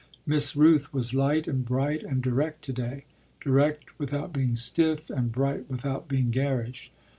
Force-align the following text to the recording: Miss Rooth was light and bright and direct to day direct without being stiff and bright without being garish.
Miss 0.25 0.55
Rooth 0.55 0.91
was 0.91 1.13
light 1.13 1.47
and 1.47 1.63
bright 1.63 2.01
and 2.01 2.23
direct 2.23 2.63
to 2.63 2.73
day 2.73 3.05
direct 3.39 3.99
without 3.99 4.33
being 4.33 4.55
stiff 4.55 5.11
and 5.11 5.31
bright 5.31 5.69
without 5.69 6.07
being 6.07 6.31
garish. 6.31 6.91